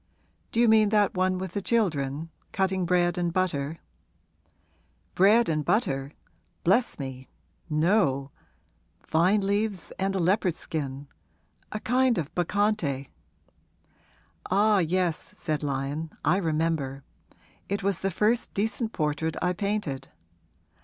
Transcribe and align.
'Do 0.51 0.59
you 0.59 0.67
mean 0.67 0.89
that 0.89 1.13
one 1.13 1.37
with 1.37 1.51
the 1.51 1.61
children 1.61 2.31
cutting 2.51 2.87
bread 2.87 3.19
and 3.19 3.31
butter?' 3.31 3.77
'Bread 5.13 5.47
and 5.47 5.63
butter? 5.63 6.13
Bless 6.63 6.97
me, 6.97 7.27
no 7.69 8.31
vine 9.11 9.41
leaves 9.41 9.93
and 9.99 10.15
a 10.15 10.17
leopard 10.17 10.55
skin 10.55 11.07
a 11.71 11.79
kind 11.79 12.17
of 12.17 12.33
Bacchante.' 12.33 13.09
'Ah, 14.49 14.79
yes,' 14.79 15.35
said 15.37 15.61
Lyon; 15.61 16.09
'I 16.25 16.37
remember. 16.37 17.03
It 17.69 17.83
was 17.83 17.99
the 17.99 18.09
first 18.09 18.51
decent 18.55 18.93
portrait 18.93 19.35
I 19.39 19.53
painted. 19.53 20.07